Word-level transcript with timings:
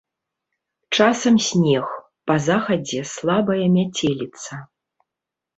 Часам 0.97 1.35
снег, 1.49 1.87
па 2.31 2.35
захадзе 2.47 3.01
слабая 3.13 3.61
мяцеліца. 3.77 4.53